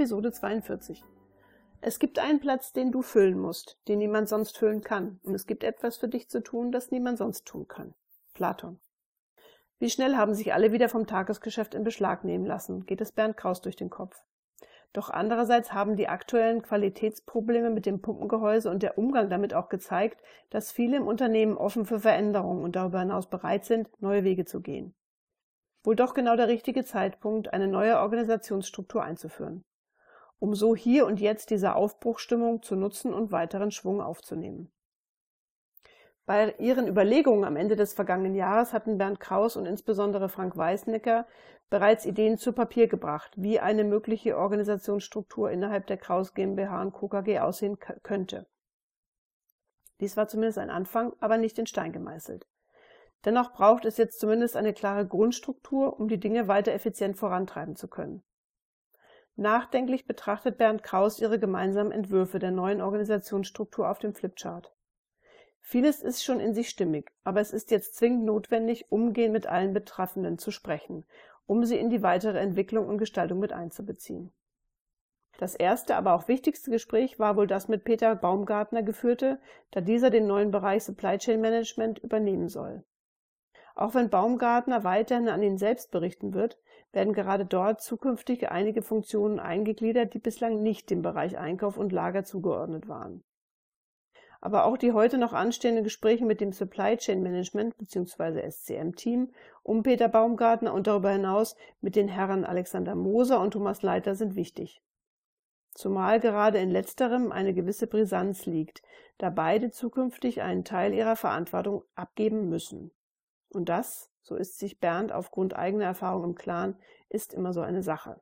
[0.00, 1.04] Episode 42.
[1.82, 5.20] Es gibt einen Platz, den du füllen musst, den niemand sonst füllen kann.
[5.24, 7.92] Und es gibt etwas für dich zu tun, das niemand sonst tun kann.
[8.32, 8.80] Platon.
[9.78, 13.36] Wie schnell haben sich alle wieder vom Tagesgeschäft in Beschlag nehmen lassen, geht es Bernd
[13.36, 14.24] Kraus durch den Kopf.
[14.94, 20.22] Doch andererseits haben die aktuellen Qualitätsprobleme mit dem Pumpengehäuse und der Umgang damit auch gezeigt,
[20.48, 24.62] dass viele im Unternehmen offen für Veränderungen und darüber hinaus bereit sind, neue Wege zu
[24.62, 24.94] gehen
[25.82, 29.64] wohl doch genau der richtige Zeitpunkt, eine neue Organisationsstruktur einzuführen,
[30.40, 34.72] um so hier und jetzt diese Aufbruchstimmung zu nutzen und weiteren Schwung aufzunehmen.
[36.26, 41.26] Bei ihren Überlegungen am Ende des vergangenen Jahres hatten Bernd Kraus und insbesondere Frank Weißnecker
[41.70, 47.08] bereits Ideen zu Papier gebracht, wie eine mögliche Organisationsstruktur innerhalb der Kraus GmbH und Co.
[47.08, 48.46] Aussehen könnte.
[50.00, 52.46] Dies war zumindest ein Anfang, aber nicht in Stein gemeißelt.
[53.24, 57.88] Dennoch braucht es jetzt zumindest eine klare Grundstruktur, um die Dinge weiter effizient vorantreiben zu
[57.88, 58.22] können.
[59.40, 64.70] Nachdenklich betrachtet Bernd Kraus ihre gemeinsamen Entwürfe der neuen Organisationsstruktur auf dem Flipchart.
[65.62, 69.72] Vieles ist schon in sich stimmig, aber es ist jetzt zwingend notwendig, umgehend mit allen
[69.72, 71.06] Betreffenden zu sprechen,
[71.46, 74.30] um sie in die weitere Entwicklung und Gestaltung mit einzubeziehen.
[75.38, 80.10] Das erste, aber auch wichtigste Gespräch war wohl das mit Peter Baumgartner geführte, da dieser
[80.10, 82.84] den neuen Bereich Supply Chain Management übernehmen soll.
[83.74, 86.58] Auch wenn Baumgartner weiterhin an ihn selbst berichten wird,
[86.92, 92.24] werden gerade dort zukünftig einige Funktionen eingegliedert, die bislang nicht dem Bereich Einkauf und Lager
[92.24, 93.22] zugeordnet waren.
[94.40, 98.50] Aber auch die heute noch anstehenden Gespräche mit dem Supply Chain Management bzw.
[98.50, 99.32] SCM-Team
[99.62, 104.36] um Peter Baumgartner und darüber hinaus mit den Herren Alexander Moser und Thomas Leiter sind
[104.36, 104.82] wichtig.
[105.74, 108.82] Zumal gerade in letzterem eine gewisse Brisanz liegt,
[109.18, 112.90] da beide zukünftig einen Teil ihrer Verantwortung abgeben müssen.
[113.50, 116.76] Und das, so ist sich Bernd aufgrund eigener Erfahrung im Klaren,
[117.08, 118.20] ist immer so eine Sache.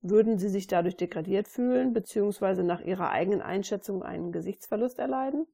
[0.00, 5.46] Würden sie sich dadurch degradiert fühlen, beziehungsweise nach ihrer eigenen Einschätzung einen Gesichtsverlust erleiden?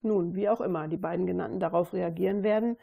[0.00, 2.76] Nun, wie auch immer die beiden genannten darauf reagieren werden,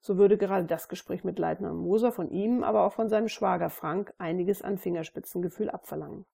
[0.00, 3.70] so würde gerade das Gespräch mit Leitner Moser von ihm, aber auch von seinem Schwager
[3.70, 6.24] Frank einiges an Fingerspitzengefühl abverlangen.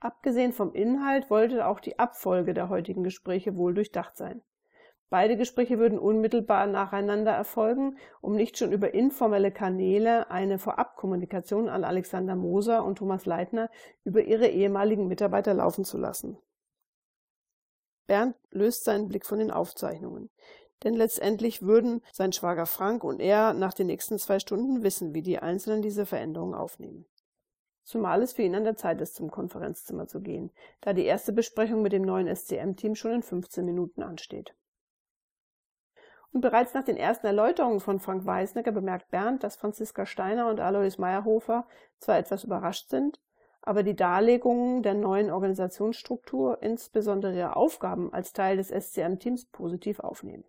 [0.00, 4.42] Abgesehen vom Inhalt wollte auch die Abfolge der heutigen Gespräche wohl durchdacht sein.
[5.10, 11.82] Beide Gespräche würden unmittelbar nacheinander erfolgen, um nicht schon über informelle Kanäle eine Vorabkommunikation an
[11.82, 13.70] Alexander Moser und Thomas Leitner
[14.04, 16.38] über ihre ehemaligen Mitarbeiter laufen zu lassen.
[18.06, 20.30] Bernd löst seinen Blick von den Aufzeichnungen.
[20.84, 25.22] Denn letztendlich würden sein Schwager Frank und er nach den nächsten zwei Stunden wissen, wie
[25.22, 27.04] die Einzelnen diese Veränderungen aufnehmen.
[27.82, 31.32] Zumal es für ihn an der Zeit ist, zum Konferenzzimmer zu gehen, da die erste
[31.32, 34.54] Besprechung mit dem neuen SCM-Team schon in 15 Minuten ansteht.
[36.32, 40.60] Und bereits nach den ersten Erläuterungen von Frank Weisnecker bemerkt Bernd, dass Franziska Steiner und
[40.60, 41.66] Alois Meyerhofer
[41.98, 43.20] zwar etwas überrascht sind,
[43.62, 50.44] aber die Darlegungen der neuen Organisationsstruktur, insbesondere ihre Aufgaben als Teil des SCM-Teams, positiv aufnehmen.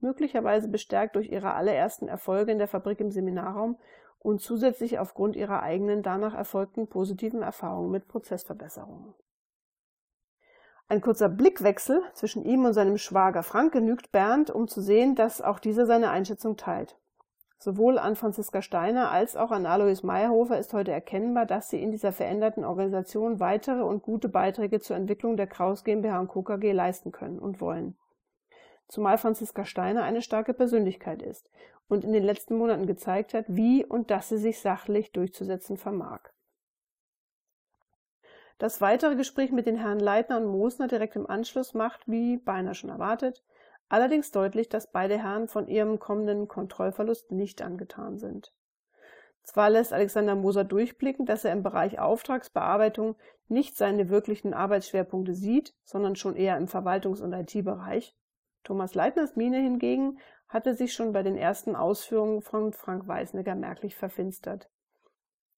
[0.00, 3.78] Möglicherweise bestärkt durch ihre allerersten Erfolge in der Fabrik im Seminarraum
[4.18, 9.14] und zusätzlich aufgrund ihrer eigenen danach erfolgten positiven Erfahrungen mit Prozessverbesserungen.
[10.88, 15.42] Ein kurzer Blickwechsel zwischen ihm und seinem Schwager Frank genügt Bernd, um zu sehen, dass
[15.42, 16.96] auch dieser seine Einschätzung teilt.
[17.58, 21.90] Sowohl an Franziska Steiner als auch an Alois Meyerhofer ist heute erkennbar, dass sie in
[21.90, 26.42] dieser veränderten Organisation weitere und gute Beiträge zur Entwicklung der Kraus GmbH und Co.
[26.42, 27.96] KG leisten können und wollen.
[28.86, 31.50] Zumal Franziska Steiner eine starke Persönlichkeit ist
[31.88, 36.20] und in den letzten Monaten gezeigt hat, wie und dass sie sich sachlich durchzusetzen vermag.
[38.58, 42.74] Das weitere Gespräch mit den Herren Leitner und Mosner direkt im Anschluss macht, wie beinahe
[42.74, 43.44] schon erwartet,
[43.88, 48.54] allerdings deutlich, dass beide Herren von ihrem kommenden Kontrollverlust nicht angetan sind.
[49.42, 53.14] Zwar lässt Alexander Moser durchblicken, dass er im Bereich Auftragsbearbeitung
[53.46, 58.16] nicht seine wirklichen Arbeitsschwerpunkte sieht, sondern schon eher im Verwaltungs- und IT-Bereich.
[58.64, 63.94] Thomas Leitners Miene hingegen hatte sich schon bei den ersten Ausführungen von Frank Weisnecker merklich
[63.94, 64.68] verfinstert.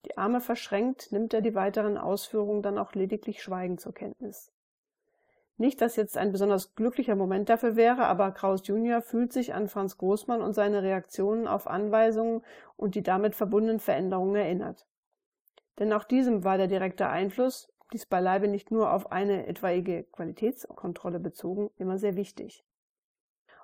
[0.04, 4.52] Die Arme verschränkt, nimmt er die weiteren Ausführungen dann auch lediglich schweigend zur Kenntnis.
[5.56, 9.66] Nicht, dass jetzt ein besonders glücklicher Moment dafür wäre, aber Kraus Junior fühlt sich an
[9.66, 12.44] Franz Großmann und seine Reaktionen auf Anweisungen
[12.76, 14.86] und die damit verbundenen Veränderungen erinnert.
[15.80, 21.18] Denn auch diesem war der direkte Einfluss, dies beileibe nicht nur auf eine etwaige Qualitätskontrolle
[21.18, 22.64] bezogen, immer sehr wichtig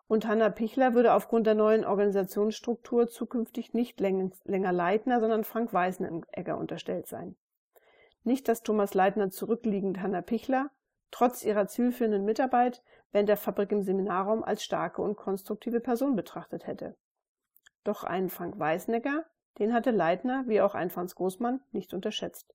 [0.07, 6.59] und Hanna Pichler würde aufgrund der neuen Organisationsstruktur zukünftig nicht länger Leitner, sondern Frank Weißenegger
[6.59, 7.37] unterstellt sein.
[8.23, 10.71] Nicht, dass Thomas Leitner zurückliegend Hanna Pichler,
[11.11, 16.67] trotz ihrer zielführenden Mitarbeit, während der Fabrik im Seminarraum als starke und konstruktive Person betrachtet
[16.67, 16.97] hätte.
[17.85, 19.25] Doch einen Frank Weißnecker,
[19.59, 22.55] Den hatte Leitner, wie auch ein Franz Großmann, nicht unterschätzt.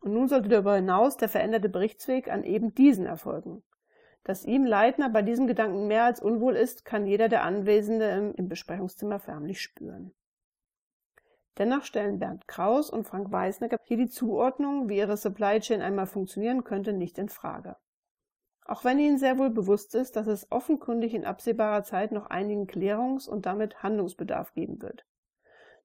[0.00, 3.62] Und nun sollte darüber hinaus der veränderte Berichtsweg an eben diesen erfolgen.
[4.24, 8.48] Dass ihm Leitner bei diesem Gedanken mehr als unwohl ist, kann jeder der Anwesenden im
[8.48, 10.14] Besprechungszimmer förmlich spüren.
[11.58, 16.06] Dennoch stellen Bernd Kraus und Frank Weisnecker hier die Zuordnung, wie ihre Supply Chain einmal
[16.06, 17.76] funktionieren könnte, nicht in Frage.
[18.64, 22.68] Auch wenn ihnen sehr wohl bewusst ist, dass es offenkundig in absehbarer Zeit noch einigen
[22.68, 25.04] Klärungs- und damit Handlungsbedarf geben wird.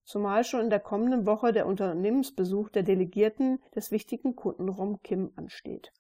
[0.04, 5.34] Zumal schon in der kommenden Woche der Unternehmensbesuch der Delegierten des wichtigen Kunden Rom Kim
[5.36, 5.92] ansteht